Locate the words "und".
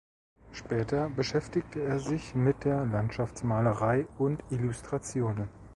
4.17-4.41